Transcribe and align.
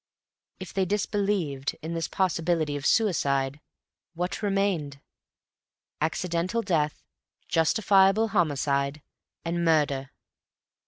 If 0.59 0.73
they 0.73 0.83
disbelieved 0.85 1.75
in 1.83 1.93
this 1.93 2.07
possibility 2.07 2.75
of 2.75 2.87
suicide, 2.87 3.59
what 4.15 4.41
remained? 4.41 4.99
Accidental 6.01 6.63
death, 6.63 7.03
justifiable 7.47 8.29
homicide, 8.29 9.03
and 9.45 9.63
murder. 9.63 10.09